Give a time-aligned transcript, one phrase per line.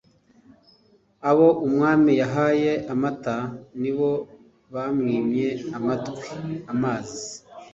[1.29, 3.37] Abo umwami yahaye amata
[3.81, 4.11] nibo
[4.73, 6.27] bamwimye amatwi
[6.73, 7.19] (amazi).